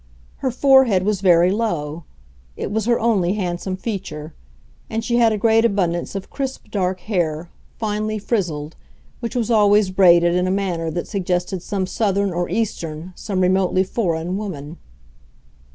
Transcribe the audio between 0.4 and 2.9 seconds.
forehead was very low—it was